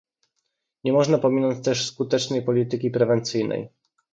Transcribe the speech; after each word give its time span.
Nie 0.83 0.93
można 0.93 1.17
pominąć 1.17 1.65
też 1.65 1.87
skutecznej 1.87 2.41
polityki 2.41 2.91
prewencyjnej 2.91 3.69